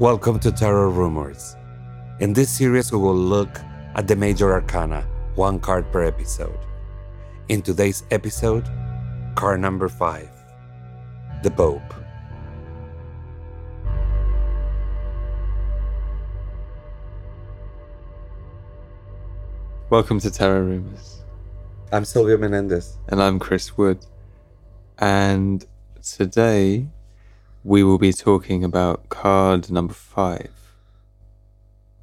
Welcome 0.00 0.38
to 0.40 0.52
Tarot 0.52 0.90
Rumors. 0.90 1.56
In 2.20 2.32
this 2.32 2.50
series, 2.52 2.92
we 2.92 2.98
will 2.98 3.16
look 3.16 3.60
at 3.96 4.06
the 4.06 4.14
major 4.14 4.52
arcana, 4.52 5.04
one 5.34 5.58
card 5.58 5.90
per 5.90 6.04
episode. 6.04 6.60
In 7.48 7.62
today's 7.62 8.04
episode, 8.12 8.64
card 9.34 9.58
number 9.60 9.88
five 9.88 10.30
The 11.42 11.50
Pope. 11.50 11.82
Welcome 19.90 20.20
to 20.20 20.30
Tarot 20.30 20.60
Rumors. 20.60 21.24
I'm 21.90 22.04
Silvio 22.04 22.38
Menendez. 22.38 22.98
And 23.08 23.20
I'm 23.20 23.40
Chris 23.40 23.76
Wood. 23.76 24.06
And 24.98 25.66
today 26.00 26.86
we 27.64 27.82
will 27.82 27.98
be 27.98 28.12
talking 28.12 28.64
about 28.64 29.08
card 29.08 29.70
number 29.70 29.94
five, 29.94 30.50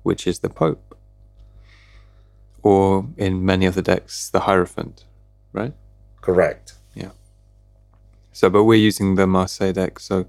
which 0.03 0.27
is 0.27 0.39
the 0.39 0.49
Pope. 0.49 0.97
Or 2.61 3.07
in 3.17 3.45
many 3.45 3.67
other 3.67 3.81
decks, 3.81 4.29
the 4.29 4.41
Hierophant, 4.41 5.05
right? 5.53 5.73
Correct. 6.21 6.73
Yeah. 6.93 7.11
So, 8.31 8.49
but 8.49 8.63
we're 8.63 8.75
using 8.75 9.15
the 9.15 9.27
Marseille 9.27 9.73
deck. 9.73 9.99
So 9.99 10.25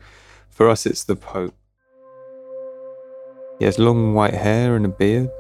for 0.51 0.69
us, 0.69 0.85
it's 0.87 1.05
the 1.05 1.17
Pope. 1.17 1.55
He 3.59 3.65
has 3.65 3.79
long 3.79 4.13
white 4.13 4.35
hair 4.35 4.77
and 4.77 4.85
a 4.85 4.91
beard 4.91 5.31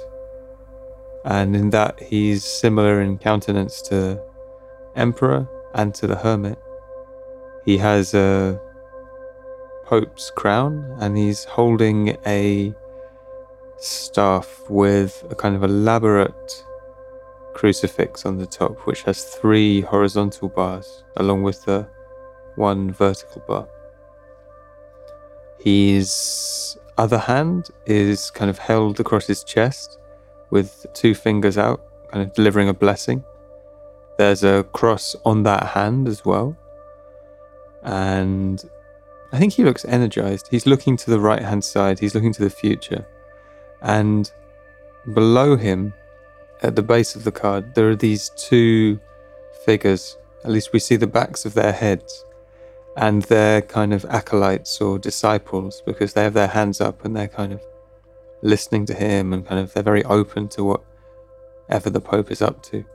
and 1.26 1.56
in 1.56 1.70
that 1.70 2.00
he's 2.00 2.44
similar 2.44 3.02
in 3.02 3.18
countenance 3.18 3.82
to 3.82 4.18
Emperor 4.94 5.46
and 5.74 5.92
to 5.92 6.06
the 6.06 6.14
Hermit. 6.14 6.58
He 7.64 7.76
has 7.78 8.14
a 8.14 8.60
Pope's 9.86 10.30
crown 10.30 10.96
and 10.98 11.16
he's 11.16 11.44
holding 11.44 12.16
a 12.26 12.74
staff 13.78 14.62
with 14.68 15.24
a 15.30 15.34
kind 15.34 15.54
of 15.54 15.62
elaborate 15.62 16.64
crucifix 17.54 18.26
on 18.26 18.36
the 18.36 18.46
top, 18.46 18.78
which 18.80 19.02
has 19.02 19.24
three 19.24 19.82
horizontal 19.82 20.48
bars 20.48 21.04
along 21.16 21.44
with 21.44 21.64
the 21.64 21.86
one 22.56 22.90
vertical 22.90 23.42
bar. 23.46 23.68
His 25.60 26.76
other 26.98 27.18
hand 27.18 27.68
is 27.86 28.30
kind 28.30 28.50
of 28.50 28.58
held 28.58 28.98
across 28.98 29.26
his 29.26 29.44
chest 29.44 29.98
with 30.50 30.84
two 30.94 31.14
fingers 31.14 31.58
out, 31.58 31.80
kind 32.10 32.22
of 32.22 32.34
delivering 32.34 32.68
a 32.68 32.74
blessing. 32.74 33.22
There's 34.18 34.42
a 34.42 34.64
cross 34.72 35.14
on 35.24 35.44
that 35.44 35.64
hand 35.68 36.08
as 36.08 36.24
well. 36.24 36.56
And 37.82 38.64
I 39.36 39.38
think 39.38 39.52
he 39.52 39.64
looks 39.64 39.84
energized. 39.84 40.48
He's 40.50 40.64
looking 40.64 40.96
to 40.96 41.10
the 41.10 41.20
right 41.20 41.42
hand 41.42 41.62
side, 41.62 41.98
he's 41.98 42.14
looking 42.14 42.32
to 42.32 42.42
the 42.42 42.48
future. 42.48 43.06
And 43.82 44.32
below 45.12 45.56
him, 45.56 45.92
at 46.62 46.74
the 46.74 46.82
base 46.82 47.14
of 47.14 47.24
the 47.24 47.32
card, 47.32 47.74
there 47.74 47.90
are 47.90 47.94
these 47.94 48.30
two 48.30 48.98
figures. 49.66 50.16
At 50.42 50.52
least 50.52 50.72
we 50.72 50.78
see 50.78 50.96
the 50.96 51.06
backs 51.06 51.44
of 51.44 51.52
their 51.52 51.72
heads. 51.72 52.24
And 52.96 53.24
they're 53.24 53.60
kind 53.60 53.92
of 53.92 54.06
acolytes 54.06 54.80
or 54.80 54.98
disciples 54.98 55.82
because 55.84 56.14
they 56.14 56.22
have 56.22 56.32
their 56.32 56.46
hands 56.46 56.80
up 56.80 57.04
and 57.04 57.14
they're 57.14 57.28
kind 57.28 57.52
of 57.52 57.60
listening 58.40 58.86
to 58.86 58.94
him 58.94 59.34
and 59.34 59.46
kind 59.46 59.60
of 59.60 59.74
they're 59.74 59.82
very 59.82 60.04
open 60.04 60.48
to 60.48 60.80
whatever 61.68 61.90
the 61.90 62.00
Pope 62.00 62.30
is 62.30 62.40
up 62.40 62.62
to. 62.70 62.86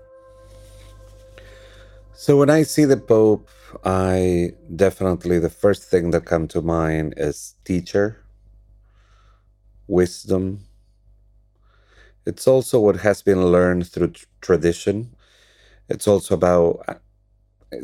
So 2.14 2.36
when 2.36 2.50
I 2.50 2.64
see 2.64 2.86
the 2.86 2.98
Pope, 2.98 3.48
I 3.84 4.54
definitely 4.76 5.40
the 5.40 5.50
first 5.50 5.84
thing 5.84 6.12
that 6.12 6.26
come 6.26 6.48
to 6.50 6.62
mind 6.62 7.14
is 7.18 7.56
teacher, 7.66 8.24
wisdom. 9.88 10.66
It's 12.26 12.48
also 12.48 12.80
what 12.80 12.98
has 12.98 13.22
been 13.22 13.46
learned 13.48 13.88
through 13.88 14.14
tradition. 14.42 15.16
It's 15.90 16.08
also 16.08 16.36
about 16.36 17.02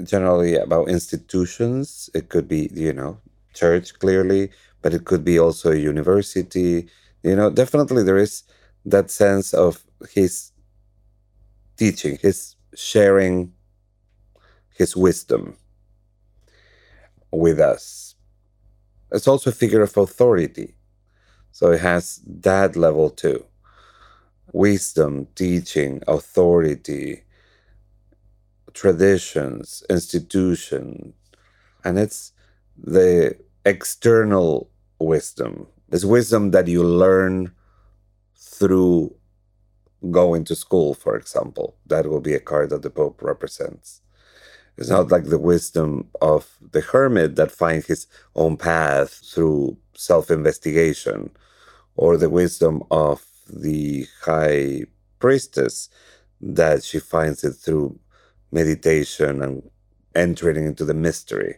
generally 0.03 0.55
about 0.55 0.89
institutions. 0.89 2.09
It 2.13 2.29
could 2.29 2.47
be, 2.47 2.69
you 2.73 2.93
know, 2.93 3.19
church 3.53 3.97
clearly, 3.99 4.51
but 4.81 4.93
it 4.93 5.05
could 5.05 5.23
be 5.23 5.39
also 5.39 5.71
a 5.71 5.75
university 5.75 6.89
you 7.23 7.35
know, 7.35 7.49
definitely 7.49 8.03
there 8.03 8.17
is 8.17 8.43
that 8.85 9.11
sense 9.11 9.53
of 9.53 9.83
his 10.11 10.51
teaching, 11.77 12.17
his 12.21 12.55
sharing 12.75 13.53
his 14.75 14.95
wisdom 14.95 15.57
with 17.31 17.59
us. 17.59 18.15
It's 19.11 19.27
also 19.27 19.49
a 19.49 19.53
figure 19.53 19.81
of 19.81 19.95
authority. 19.97 20.75
So 21.51 21.71
it 21.71 21.81
has 21.81 22.21
that 22.25 22.75
level 22.75 23.09
too 23.09 23.45
wisdom, 24.53 25.27
teaching, 25.35 26.01
authority, 26.07 27.23
traditions, 28.73 29.83
institution. 29.89 31.13
And 31.83 31.99
it's 31.99 32.31
the 32.77 33.37
external 33.65 34.69
wisdom 34.99 35.67
there's 35.89 36.05
wisdom 36.05 36.51
that 36.51 36.67
you 36.67 36.83
learn 36.83 37.53
through 38.35 39.15
going 40.11 40.43
to 40.45 40.55
school, 40.55 40.93
for 40.93 41.15
example. 41.15 41.77
That 41.85 42.07
will 42.07 42.21
be 42.21 42.33
a 42.33 42.39
card 42.39 42.69
that 42.71 42.81
the 42.81 42.89
Pope 42.89 43.21
represents. 43.21 44.01
It's 44.77 44.89
not 44.89 45.11
like 45.11 45.25
the 45.25 45.39
wisdom 45.39 46.09
of 46.21 46.57
the 46.71 46.81
hermit 46.81 47.35
that 47.35 47.51
finds 47.51 47.87
his 47.87 48.07
own 48.35 48.57
path 48.57 49.11
through 49.11 49.77
self 49.95 50.29
investigation, 50.29 51.31
or 51.95 52.17
the 52.17 52.29
wisdom 52.29 52.83
of 52.91 53.25
the 53.49 54.05
high 54.23 54.83
priestess 55.19 55.89
that 56.41 56.83
she 56.83 56.99
finds 56.99 57.43
it 57.43 57.53
through 57.53 57.99
meditation 58.51 59.41
and 59.41 59.69
entering 60.15 60.65
into 60.65 60.85
the 60.85 60.93
mystery. 60.93 61.57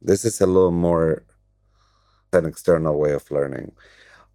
This 0.00 0.24
is 0.24 0.40
a 0.40 0.46
little 0.46 0.70
more 0.70 1.24
an 2.32 2.46
external 2.46 2.98
way 2.98 3.12
of 3.12 3.30
learning. 3.30 3.72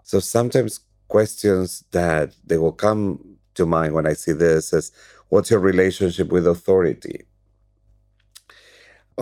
So 0.04 0.20
sometimes 0.20 0.82
questions 1.08 1.84
that 1.92 2.36
they 2.46 2.58
will 2.58 2.72
come 2.72 3.38
to 3.56 3.66
mind 3.66 3.94
when 3.94 4.06
I 4.06 4.14
see 4.14 4.34
this 4.34 4.74
is 4.74 4.92
what's 5.30 5.50
your 5.50 5.60
relationship 5.60 6.30
with 6.30 6.46
authority? 6.46 7.26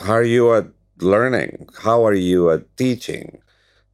How 0.02 0.14
are 0.14 0.24
you 0.24 0.54
at 0.54 0.68
learning? 1.00 1.70
How 1.80 2.06
are 2.06 2.14
you 2.14 2.50
at 2.52 2.78
teaching? 2.78 3.42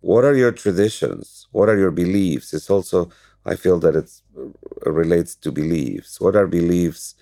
What 0.02 0.24
are 0.24 0.36
your 0.36 0.52
traditions? 0.52 1.48
What 1.52 1.70
are 1.70 1.78
your 1.78 1.92
beliefs? 1.92 2.54
It's 2.54 2.70
also, 2.70 3.10
I 3.46 3.56
feel 3.56 3.80
that 3.80 3.96
it 3.96 4.10
uh, 4.38 4.92
relates 4.92 5.36
to 5.36 5.52
beliefs. 5.52 6.22
What 6.22 6.36
are 6.36 6.48
beliefs 6.48 7.16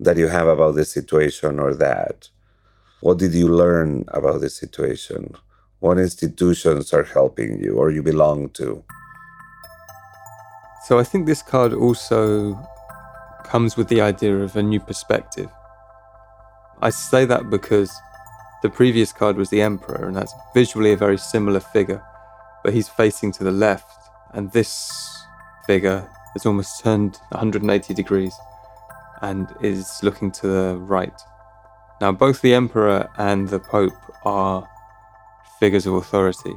that 0.00 0.16
you 0.16 0.28
have 0.28 0.46
about 0.46 0.74
this 0.74 0.90
situation 0.90 1.58
or 1.58 1.74
that? 1.74 2.30
What 3.00 3.18
did 3.18 3.34
you 3.34 3.48
learn 3.48 4.04
about 4.08 4.40
this 4.40 4.56
situation? 4.56 5.36
what 5.84 5.98
institutions 5.98 6.94
are 6.94 7.02
helping 7.02 7.62
you 7.62 7.74
or 7.74 7.90
you 7.90 8.02
belong 8.02 8.48
to. 8.48 8.82
So 10.86 10.98
I 10.98 11.04
think 11.04 11.26
this 11.26 11.42
card 11.42 11.74
also 11.74 12.58
comes 13.44 13.76
with 13.76 13.88
the 13.88 14.00
idea 14.00 14.34
of 14.34 14.56
a 14.56 14.62
new 14.62 14.80
perspective. 14.80 15.50
I 16.80 16.88
say 16.88 17.26
that 17.26 17.50
because 17.50 17.92
the 18.64 18.70
previous 18.70 19.12
card 19.12 19.36
was 19.36 19.50
the 19.50 19.60
Emperor, 19.60 20.06
and 20.06 20.16
that's 20.16 20.32
visually 20.54 20.92
a 20.92 20.96
very 20.96 21.18
similar 21.18 21.60
figure, 21.60 22.02
but 22.64 22.72
he's 22.72 22.88
facing 22.88 23.30
to 23.30 23.44
the 23.44 23.50
left, 23.52 24.08
and 24.32 24.50
this 24.52 25.22
figure 25.66 26.08
has 26.32 26.46
almost 26.46 26.82
turned 26.82 27.18
180 27.28 27.92
degrees 27.92 28.34
and 29.20 29.54
is 29.60 30.02
looking 30.02 30.30
to 30.30 30.46
the 30.46 30.78
right. 30.78 31.20
Now, 32.00 32.12
both 32.12 32.40
the 32.40 32.54
Emperor 32.54 33.10
and 33.18 33.50
the 33.50 33.60
Pope 33.60 33.92
are 34.24 34.66
figures 35.60 35.84
of 35.84 35.92
authority. 35.92 36.54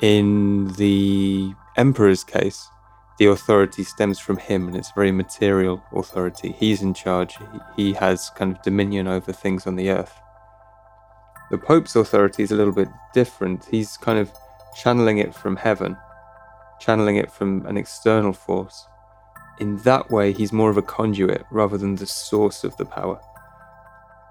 In 0.00 0.68
the 0.74 1.52
emperor's 1.76 2.22
case, 2.22 2.68
the 3.18 3.26
authority 3.26 3.82
stems 3.82 4.20
from 4.20 4.36
him 4.36 4.68
and 4.68 4.76
it's 4.76 4.92
very 4.92 5.10
material 5.10 5.82
authority. 5.92 6.54
He's 6.56 6.82
in 6.82 6.94
charge, 6.94 7.36
he 7.74 7.94
has 7.94 8.30
kind 8.30 8.54
of 8.54 8.62
dominion 8.62 9.08
over 9.08 9.32
things 9.32 9.66
on 9.66 9.74
the 9.74 9.90
earth. 9.90 10.12
The 11.50 11.58
Pope's 11.58 11.96
authority 11.96 12.44
is 12.44 12.52
a 12.52 12.54
little 12.54 12.72
bit 12.72 12.88
different. 13.12 13.64
He's 13.64 13.96
kind 13.96 14.18
of 14.18 14.30
channeling 14.80 15.18
it 15.18 15.34
from 15.34 15.56
heaven, 15.56 15.96
channeling 16.80 17.16
it 17.16 17.30
from 17.30 17.66
an 17.66 17.76
external 17.76 18.32
force. 18.32 18.86
In 19.58 19.78
that 19.78 20.10
way, 20.10 20.32
he's 20.32 20.52
more 20.52 20.70
of 20.70 20.76
a 20.76 20.82
conduit 20.82 21.44
rather 21.50 21.76
than 21.76 21.96
the 21.96 22.06
source 22.06 22.62
of 22.62 22.76
the 22.76 22.84
power. 22.84 23.20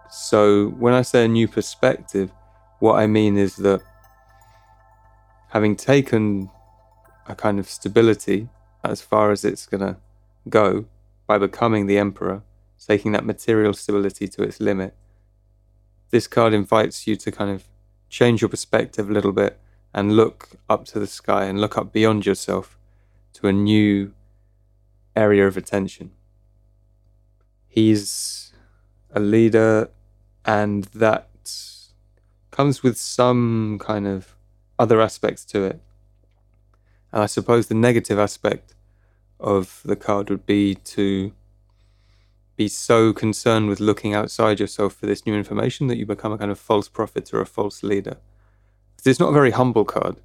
So, 0.09 0.69
when 0.69 0.93
I 0.93 1.01
say 1.01 1.25
a 1.25 1.27
new 1.27 1.47
perspective, 1.47 2.31
what 2.79 2.93
I 2.93 3.05
mean 3.05 3.37
is 3.37 3.57
that 3.57 3.81
having 5.49 5.75
taken 5.75 6.49
a 7.27 7.35
kind 7.35 7.59
of 7.59 7.69
stability 7.69 8.47
as 8.83 9.01
far 9.01 9.31
as 9.31 9.43
it's 9.43 9.65
going 9.65 9.81
to 9.81 9.97
go 10.47 10.85
by 11.27 11.37
becoming 11.37 11.85
the 11.85 11.97
emperor, 11.97 12.43
taking 12.87 13.11
that 13.11 13.25
material 13.25 13.73
stability 13.73 14.27
to 14.29 14.41
its 14.41 14.59
limit, 14.59 14.95
this 16.09 16.27
card 16.27 16.53
invites 16.53 17.07
you 17.07 17.15
to 17.15 17.31
kind 17.31 17.51
of 17.51 17.65
change 18.09 18.41
your 18.41 18.49
perspective 18.49 19.09
a 19.09 19.13
little 19.13 19.31
bit 19.31 19.59
and 19.93 20.15
look 20.15 20.49
up 20.69 20.85
to 20.85 20.99
the 20.99 21.07
sky 21.07 21.45
and 21.45 21.59
look 21.59 21.77
up 21.77 21.91
beyond 21.91 22.25
yourself 22.25 22.77
to 23.33 23.47
a 23.47 23.53
new 23.53 24.13
area 25.15 25.47
of 25.47 25.57
attention. 25.57 26.11
He's 27.67 28.53
a 29.11 29.19
leader, 29.19 29.89
and 30.45 30.85
that 30.85 31.29
comes 32.51 32.83
with 32.83 32.97
some 32.97 33.79
kind 33.79 34.07
of 34.07 34.35
other 34.77 35.01
aspects 35.01 35.45
to 35.45 35.63
it. 35.63 35.81
And 37.11 37.23
I 37.23 37.25
suppose 37.25 37.67
the 37.67 37.75
negative 37.75 38.19
aspect 38.19 38.75
of 39.39 39.81
the 39.85 39.95
card 39.95 40.29
would 40.29 40.45
be 40.45 40.75
to 40.75 41.31
be 42.59 42.67
so 42.67 43.13
concerned 43.13 43.69
with 43.69 43.79
looking 43.79 44.13
outside 44.13 44.59
yourself 44.59 44.93
for 44.93 45.05
this 45.05 45.25
new 45.25 45.33
information 45.33 45.87
that 45.87 45.95
you 45.95 46.05
become 46.05 46.33
a 46.33 46.37
kind 46.37 46.51
of 46.51 46.59
false 46.59 46.89
prophet 46.89 47.33
or 47.33 47.39
a 47.39 47.45
false 47.45 47.83
leader. 47.83 48.17
It's 49.05 49.17
not 49.17 49.29
a 49.29 49.39
very 49.39 49.51
humble 49.51 49.85
card. 49.85 50.17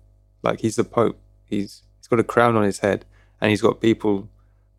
Like 0.42 0.58
he's 0.58 0.74
the 0.74 0.82
Pope. 0.82 1.16
He's 1.44 1.84
he's 1.96 2.08
got 2.08 2.18
a 2.18 2.24
crown 2.24 2.56
on 2.56 2.64
his 2.64 2.80
head 2.80 3.04
and 3.40 3.50
he's 3.50 3.62
got 3.62 3.80
people 3.80 4.28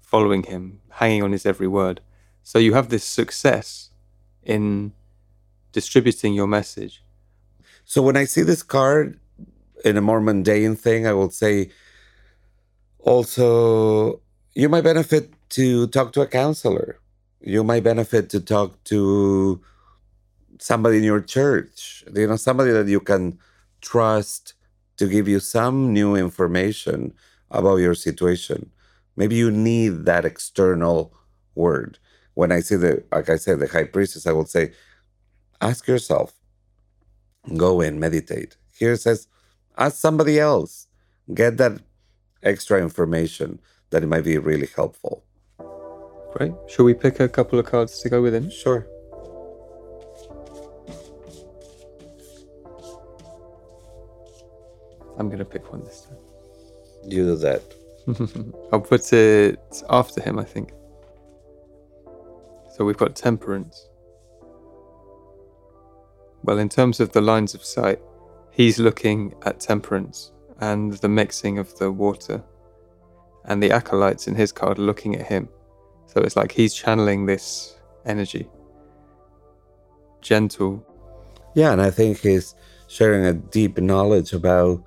following 0.01 0.43
him, 0.43 0.81
hanging 0.89 1.23
on 1.23 1.31
his 1.31 1.45
every 1.45 1.69
word. 1.69 2.01
So 2.43 2.59
you 2.59 2.73
have 2.73 2.89
this 2.89 3.05
success 3.05 3.89
in 4.43 4.91
distributing 5.71 6.33
your 6.33 6.47
message. 6.47 7.03
So 7.85 8.01
when 8.01 8.17
I 8.17 8.25
see 8.25 8.41
this 8.41 8.63
card 8.63 9.17
in 9.85 9.95
a 9.95 10.01
more 10.01 10.19
mundane 10.19 10.75
thing, 10.75 11.07
I 11.07 11.13
will 11.13 11.29
say 11.29 11.69
also 12.99 14.19
you 14.53 14.67
might 14.67 14.83
benefit 14.83 15.31
to 15.51 15.87
talk 15.87 16.11
to 16.11 16.21
a 16.21 16.27
counselor. 16.27 16.99
You 17.45 17.63
might 17.63 17.83
benefit 17.83 18.31
to 18.31 18.39
talk 18.41 18.83
to 18.85 19.61
somebody 20.59 20.97
in 20.97 21.03
your 21.03 21.21
church, 21.21 22.03
you 22.15 22.25
know, 22.25 22.37
somebody 22.37 22.71
that 22.71 22.87
you 22.87 22.99
can 22.99 23.37
trust 23.81 24.55
to 24.97 25.07
give 25.07 25.27
you 25.27 25.39
some 25.39 25.93
new 25.93 26.15
information 26.15 27.13
about 27.51 27.75
your 27.77 27.93
situation. 27.93 28.71
Maybe 29.15 29.35
you 29.35 29.51
need 29.51 30.05
that 30.05 30.25
external 30.25 31.13
word. 31.53 31.99
When 32.33 32.51
I 32.51 32.61
see 32.61 32.77
the, 32.77 33.03
like 33.11 33.29
I 33.29 33.35
said, 33.35 33.59
the 33.59 33.67
high 33.67 33.83
priestess, 33.83 34.25
I 34.25 34.31
will 34.31 34.47
say, 34.47 34.73
ask 35.61 35.87
yourself, 35.87 36.33
go 37.55 37.79
in, 37.79 37.99
meditate. 37.99 38.57
Here 38.75 38.93
it 38.93 39.01
says, 39.01 39.27
ask 39.77 39.97
somebody 39.97 40.39
else, 40.39 40.87
get 41.31 41.57
that 41.57 41.79
extra 42.41 42.81
information 42.81 43.59
that 43.91 44.01
it 44.01 44.07
might 44.07 44.23
be 44.23 44.39
really 44.39 44.69
helpful. 44.75 45.24
Great. 46.35 46.51
Shall 46.67 46.83
we 46.83 46.93
pick 46.93 47.21
a 47.21 47.29
couple 47.29 47.59
of 47.59 47.65
cards 47.65 48.01
to 48.01 48.09
go 48.09 48.21
with 48.21 48.35
him? 48.35 48.49
Sure. 48.49 48.85
I'm 55.17 55.27
going 55.27 55.39
to 55.39 55.45
pick 55.45 55.71
one 55.71 55.85
this 55.85 56.01
time. 56.01 56.17
You 57.05 57.23
do 57.23 57.35
that. 57.37 57.61
I'll 58.73 58.81
put 58.81 59.13
it 59.13 59.59
after 59.89 60.21
him, 60.21 60.37
I 60.37 60.43
think. 60.43 60.73
So 62.73 62.83
we've 62.83 62.97
got 62.97 63.15
temperance. 63.15 63.87
Well, 66.43 66.59
in 66.59 66.67
terms 66.67 66.99
of 66.99 67.13
the 67.13 67.21
lines 67.21 67.55
of 67.55 67.63
sight, 67.63 68.01
he's 68.51 68.77
looking 68.77 69.33
at 69.45 69.61
temperance 69.61 70.33
and 70.59 70.91
the 70.95 71.07
mixing 71.07 71.59
of 71.59 71.77
the 71.77 71.93
water, 71.93 72.43
and 73.45 73.63
the 73.63 73.71
acolytes 73.71 74.27
in 74.27 74.35
his 74.35 74.51
card 74.51 74.77
looking 74.77 75.15
at 75.15 75.27
him. 75.27 75.47
So 76.07 76.21
it's 76.21 76.35
like 76.35 76.51
he's 76.51 76.73
channeling 76.73 77.25
this 77.25 77.75
energy. 78.05 78.47
Gentle. 80.21 80.85
Yeah, 81.55 81.71
and 81.71 81.81
I 81.81 81.91
think 81.91 82.19
he's 82.19 82.55
sharing 82.87 83.25
a 83.25 83.33
deep 83.33 83.77
knowledge 83.77 84.33
about 84.33 84.83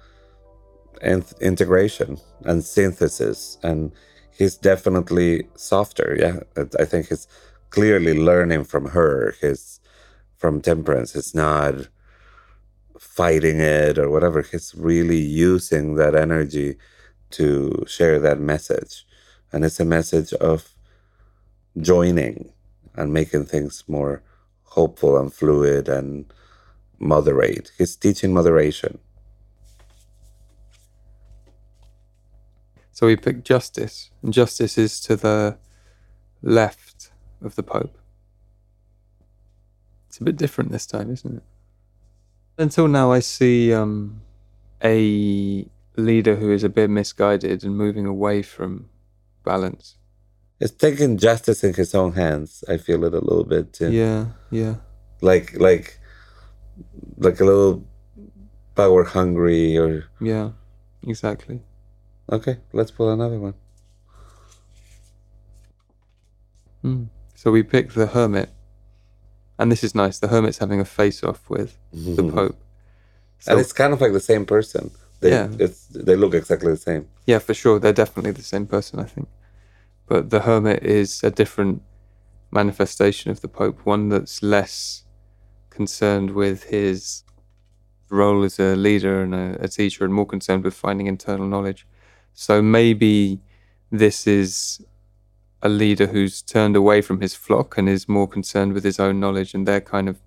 in- 1.02 1.24
integration 1.40 2.18
and 2.44 2.64
synthesis, 2.64 3.58
and 3.62 3.92
he's 4.36 4.56
definitely 4.56 5.48
softer. 5.54 6.16
Yeah, 6.18 6.40
I 6.78 6.84
think 6.84 7.08
he's 7.08 7.26
clearly 7.70 8.18
learning 8.18 8.64
from 8.64 8.86
her. 8.86 9.34
His 9.40 9.80
from 10.36 10.60
temperance. 10.60 11.12
He's 11.12 11.34
not 11.34 11.88
fighting 12.98 13.60
it 13.60 13.98
or 13.98 14.08
whatever. 14.08 14.42
He's 14.42 14.74
really 14.74 15.18
using 15.18 15.96
that 15.96 16.14
energy 16.14 16.76
to 17.30 17.84
share 17.86 18.18
that 18.20 18.40
message, 18.40 19.06
and 19.52 19.64
it's 19.64 19.80
a 19.80 19.84
message 19.84 20.32
of 20.34 20.74
joining 21.80 22.52
and 22.94 23.12
making 23.12 23.44
things 23.46 23.84
more 23.86 24.22
hopeful 24.62 25.16
and 25.16 25.32
fluid 25.32 25.88
and 25.88 26.32
moderate. 26.98 27.70
He's 27.78 27.96
teaching 27.96 28.32
moderation. 28.32 28.98
So 32.92 33.06
we 33.06 33.14
pick 33.14 33.44
justice, 33.44 34.10
and 34.22 34.32
justice 34.32 34.76
is 34.76 35.00
to 35.02 35.14
the 35.14 35.56
left 36.42 37.12
of 37.40 37.54
the 37.54 37.62
Pope. 37.62 37.96
It's 40.08 40.18
a 40.18 40.24
bit 40.24 40.36
different 40.36 40.72
this 40.72 40.86
time, 40.86 41.12
isn't 41.12 41.36
it? 41.36 41.42
Until 42.56 42.88
now, 42.88 43.12
I 43.12 43.20
see 43.20 43.72
um, 43.72 44.22
a 44.82 45.64
leader 45.96 46.34
who 46.34 46.50
is 46.50 46.64
a 46.64 46.68
bit 46.68 46.90
misguided 46.90 47.62
and 47.62 47.76
moving 47.76 48.04
away 48.04 48.42
from 48.42 48.88
balance. 49.44 49.96
It's 50.60 50.72
taking 50.72 51.18
justice 51.18 51.62
in 51.62 51.74
his 51.74 51.94
own 51.94 52.12
hands. 52.12 52.64
I 52.68 52.78
feel 52.78 53.04
it 53.04 53.14
a 53.14 53.20
little 53.20 53.44
bit 53.44 53.72
too. 53.72 53.92
Yeah, 53.92 54.26
yeah. 54.50 54.76
Like 55.20 55.58
like 55.58 55.98
like 57.16 57.38
a 57.40 57.44
little 57.44 57.84
power 58.74 59.04
hungry 59.04 59.76
or 59.78 60.04
Yeah, 60.20 60.50
exactly. 61.06 61.60
Okay, 62.30 62.58
let's 62.72 62.90
pull 62.90 63.10
another 63.10 63.38
one. 63.38 63.54
Mm. 66.84 67.08
So 67.34 67.50
we 67.50 67.62
pick 67.62 67.92
the 67.92 68.06
hermit, 68.06 68.50
and 69.58 69.70
this 69.72 69.82
is 69.84 69.94
nice. 69.94 70.18
The 70.18 70.28
hermit's 70.28 70.58
having 70.58 70.80
a 70.80 70.84
face-off 70.84 71.48
with 71.48 71.76
the 71.92 72.22
pope. 72.30 72.56
So, 73.40 73.52
and 73.52 73.60
it's 73.60 73.72
kind 73.72 73.92
of 73.92 74.00
like 74.00 74.12
the 74.12 74.20
same 74.20 74.44
person. 74.44 74.90
They, 75.20 75.30
Yeah. 75.30 75.48
it's, 75.58 75.86
they 75.86 76.16
look 76.16 76.34
exactly 76.34 76.70
the 76.72 76.76
same. 76.78 77.08
yeah, 77.26 77.38
for 77.40 77.54
sure, 77.54 77.78
they're 77.78 77.92
definitely 77.92 78.32
the 78.32 78.42
same 78.42 78.66
person. 78.66 79.00
I 79.00 79.04
think, 79.04 79.28
but 80.08 80.30
the 80.30 80.40
hermit 80.40 80.82
is 80.82 81.22
a 81.22 81.30
different 81.30 81.82
manifestation 82.50 83.30
of 83.30 83.40
the 83.40 83.48
pope. 83.48 83.80
One 83.84 84.08
that's 84.08 84.42
less 84.42 85.04
concerned 85.70 86.30
with 86.30 86.64
his 86.64 87.24
role 88.10 88.42
as 88.42 88.58
a 88.58 88.74
leader 88.74 89.22
and 89.22 89.34
a, 89.34 89.56
a 89.60 89.68
teacher, 89.68 90.04
and 90.04 90.14
more 90.14 90.26
concerned 90.26 90.64
with 90.64 90.74
finding 90.74 91.06
internal 91.06 91.46
knowledge. 91.46 91.86
So 92.32 92.62
maybe 92.62 93.40
this 93.90 94.26
is 94.26 94.82
a 95.62 95.68
leader 95.68 96.06
who's 96.06 96.40
turned 96.40 96.76
away 96.76 97.02
from 97.02 97.20
his 97.20 97.34
flock 97.34 97.76
and 97.76 97.88
is 97.88 98.08
more 98.08 98.28
concerned 98.28 98.72
with 98.72 98.84
his 98.84 98.98
own 98.98 99.20
knowledge, 99.20 99.54
and 99.54 99.68
they're 99.68 99.80
kind 99.80 100.08
of 100.08 100.18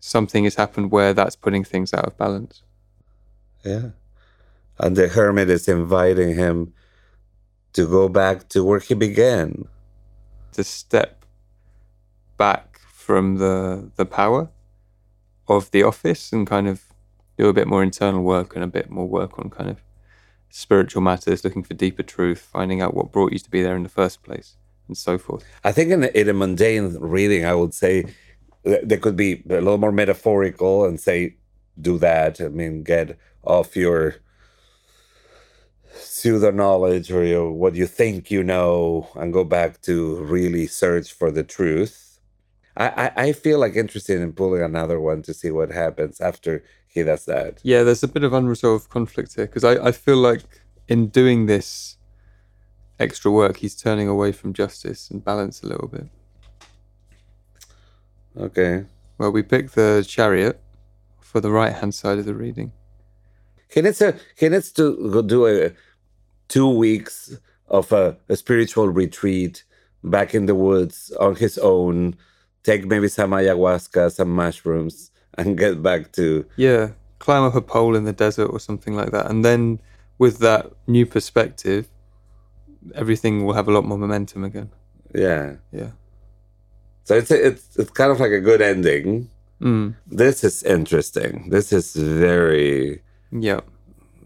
something 0.00 0.44
has 0.44 0.54
happened 0.54 0.90
where 0.90 1.12
that's 1.12 1.36
putting 1.36 1.64
things 1.64 1.92
out 1.92 2.06
of 2.06 2.16
balance. 2.16 2.62
Yeah. 3.64 3.90
And 4.78 4.94
the 4.96 5.08
hermit 5.08 5.50
is 5.50 5.68
inviting 5.68 6.34
him 6.36 6.72
to 7.76 7.86
go 7.86 8.08
back 8.08 8.48
to 8.48 8.64
where 8.64 8.80
he 8.80 8.94
began. 8.94 9.68
To 10.52 10.64
step 10.64 11.26
back 12.38 12.80
from 12.92 13.36
the 13.36 13.90
the 13.96 14.06
power 14.06 14.48
of 15.46 15.70
the 15.70 15.82
office 15.82 16.32
and 16.32 16.46
kind 16.46 16.66
of 16.66 16.82
do 17.38 17.48
a 17.48 17.52
bit 17.52 17.68
more 17.68 17.82
internal 17.82 18.22
work 18.22 18.54
and 18.54 18.64
a 18.64 18.66
bit 18.78 18.88
more 18.90 19.06
work 19.06 19.38
on 19.38 19.50
kind 19.50 19.68
of 19.68 19.78
spiritual 20.48 21.02
matters, 21.02 21.44
looking 21.44 21.62
for 21.62 21.74
deeper 21.74 22.02
truth, 22.02 22.40
finding 22.40 22.80
out 22.80 22.94
what 22.94 23.12
brought 23.12 23.32
you 23.32 23.38
to 23.38 23.50
be 23.50 23.62
there 23.62 23.76
in 23.76 23.82
the 23.82 23.90
first 23.90 24.22
place, 24.22 24.56
and 24.88 24.96
so 24.96 25.18
forth. 25.18 25.44
I 25.62 25.72
think 25.72 25.90
in 25.90 26.04
a, 26.04 26.06
in 26.20 26.28
a 26.30 26.32
mundane 26.32 26.96
reading, 26.98 27.44
I 27.44 27.54
would 27.54 27.74
say 27.74 27.94
th- 28.64 28.80
there 28.82 28.98
could 28.98 29.16
be 29.16 29.42
a 29.50 29.60
little 29.60 29.76
more 29.76 29.92
metaphorical 29.92 30.86
and 30.86 30.98
say, 30.98 31.36
do 31.78 31.98
that. 31.98 32.40
I 32.40 32.48
mean, 32.48 32.82
get 32.82 33.18
off 33.44 33.76
your 33.76 34.16
pseudo 36.26 36.50
knowledge 36.50 37.12
or 37.12 37.24
your, 37.24 37.52
what 37.52 37.76
you 37.76 37.86
think 37.86 38.32
you 38.32 38.42
know 38.42 39.08
and 39.14 39.32
go 39.32 39.44
back 39.44 39.80
to 39.80 40.16
really 40.24 40.66
search 40.66 41.12
for 41.12 41.30
the 41.30 41.44
truth. 41.44 42.18
I, 42.76 42.88
I, 42.88 43.12
I 43.26 43.32
feel 43.32 43.60
like 43.60 43.76
interested 43.76 44.20
in 44.20 44.32
pulling 44.32 44.60
another 44.60 45.00
one 45.00 45.22
to 45.22 45.32
see 45.32 45.52
what 45.52 45.70
happens 45.70 46.20
after 46.20 46.64
he 46.88 47.04
does 47.04 47.26
that. 47.26 47.60
Yeah, 47.62 47.84
there's 47.84 48.02
a 48.02 48.08
bit 48.08 48.24
of 48.24 48.32
unresolved 48.32 48.90
conflict 48.90 49.36
here 49.36 49.46
because 49.46 49.62
I, 49.62 49.74
I 49.74 49.92
feel 49.92 50.16
like 50.16 50.42
in 50.88 51.10
doing 51.10 51.46
this 51.46 51.96
extra 52.98 53.30
work, 53.30 53.58
he's 53.58 53.76
turning 53.76 54.08
away 54.08 54.32
from 54.32 54.52
justice 54.52 55.08
and 55.08 55.24
balance 55.24 55.62
a 55.62 55.68
little 55.68 55.86
bit. 55.86 56.08
Okay. 58.36 58.84
Well, 59.16 59.30
we 59.30 59.44
pick 59.44 59.70
the 59.70 60.04
chariot 60.06 60.60
for 61.20 61.40
the 61.40 61.52
right 61.52 61.72
hand 61.72 61.94
side 61.94 62.18
of 62.18 62.24
the 62.24 62.34
reading. 62.34 62.72
He 63.68 63.80
needs 63.80 63.98
to 63.98 64.16
he 64.36 64.48
needs 64.48 64.72
to 64.72 65.10
go 65.12 65.22
do 65.22 65.46
a 65.46 65.70
two 66.48 66.68
weeks 66.68 67.36
of 67.68 67.92
a, 67.92 68.16
a 68.28 68.36
spiritual 68.36 68.88
retreat 68.88 69.64
back 70.04 70.34
in 70.34 70.46
the 70.46 70.54
woods 70.54 71.12
on 71.18 71.36
his 71.36 71.58
own. 71.58 72.16
Take 72.62 72.86
maybe 72.86 73.08
some 73.08 73.30
ayahuasca, 73.30 74.12
some 74.12 74.30
mushrooms, 74.30 75.10
and 75.38 75.56
get 75.58 75.82
back 75.82 76.12
to 76.12 76.44
Yeah, 76.56 76.90
climb 77.18 77.44
up 77.44 77.54
a 77.54 77.60
pole 77.62 77.94
in 77.96 78.04
the 78.04 78.12
desert 78.12 78.46
or 78.46 78.60
something 78.60 78.94
like 78.94 79.10
that. 79.12 79.30
And 79.30 79.44
then 79.44 79.80
with 80.18 80.38
that 80.38 80.72
new 80.86 81.06
perspective, 81.06 81.88
everything 82.94 83.44
will 83.44 83.54
have 83.54 83.68
a 83.68 83.72
lot 83.72 83.84
more 83.84 83.98
momentum 83.98 84.44
again. 84.44 84.70
Yeah. 85.14 85.56
Yeah. 85.72 85.90
So 87.04 87.14
it's 87.14 87.30
it's 87.30 87.76
it's 87.76 87.90
kind 87.90 88.10
of 88.10 88.18
like 88.18 88.32
a 88.32 88.40
good 88.40 88.60
ending. 88.60 89.30
Mm. 89.60 89.94
This 90.06 90.42
is 90.44 90.62
interesting. 90.62 91.50
This 91.50 91.72
is 91.72 91.94
very 91.94 93.02
Yeah. 93.30 93.60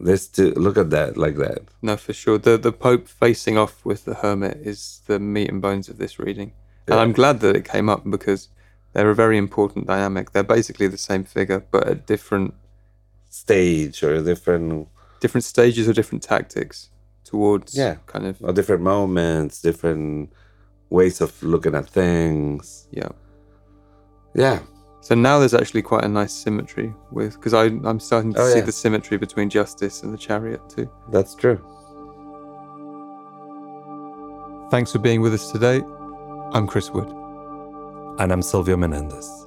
This 0.01 0.27
to 0.29 0.51
look 0.59 0.77
at 0.77 0.91
that 0.91 1.17
like 1.17 1.37
that. 1.37 1.61
No, 1.83 1.97
for 1.97 2.13
sure. 2.13 2.39
The 2.39 2.57
the 2.59 2.73
Pope 2.73 3.07
facing 3.09 3.57
off 3.59 3.85
with 3.85 4.05
the 4.05 4.15
hermit 4.15 4.57
is 4.65 5.03
the 5.07 5.19
meat 5.19 5.51
and 5.51 5.61
bones 5.63 5.89
of 5.89 5.99
this 5.99 6.19
reading. 6.19 6.53
And 6.87 6.99
I'm 6.99 7.13
glad 7.13 7.41
that 7.41 7.55
it 7.57 7.65
came 7.65 7.89
up 7.89 8.03
because 8.11 8.49
they're 8.93 9.11
a 9.11 9.15
very 9.15 9.39
important 9.39 9.87
dynamic. 9.87 10.33
They're 10.33 10.43
basically 10.57 10.89
the 10.89 10.99
same 10.99 11.25
figure, 11.25 11.65
but 11.71 11.87
at 11.87 12.07
different 12.07 12.55
Stage 13.33 14.03
or 14.03 14.21
different 14.25 14.89
different 15.21 15.45
stages 15.45 15.89
or 15.89 15.93
different 15.93 16.23
tactics 16.25 16.91
towards 17.25 17.77
Yeah. 17.77 17.97
kind 18.07 18.27
of 18.27 18.43
or 18.43 18.53
different 18.53 18.83
moments, 18.83 19.61
different 19.63 20.33
ways 20.89 21.21
of 21.21 21.41
looking 21.43 21.75
at 21.77 21.87
things. 21.89 22.89
yeah. 22.91 23.11
Yeah. 24.35 24.61
So 25.03 25.15
now 25.15 25.39
there's 25.39 25.55
actually 25.55 25.83
quite 25.83 26.05
a 26.05 26.09
nice 26.09 26.33
symmetry 26.33 26.95
with 27.11 27.35
because 27.35 27.55
I'm 27.55 27.99
starting 28.01 28.35
to 28.35 28.41
Oh, 28.41 28.49
see 28.51 28.59
yeah. 28.59 28.65
the 28.65 28.73
symmetry 28.73 29.17
between 29.17 29.49
justice 29.49 30.03
and 30.03 30.13
the 30.13 30.19
chariot 30.19 30.61
too. 30.69 30.91
That's 31.11 31.35
true. 31.35 31.59
Thanks 34.71 34.93
for 34.93 34.99
being 34.99 35.21
with 35.21 35.35
us 35.35 35.51
today. 35.51 35.81
I'm 36.53 36.67
Chris 36.67 36.91
Wood. 36.91 37.09
And 38.21 38.31
I'm 38.33 38.43
Silvio 38.43 38.77
Menendez. 38.77 39.47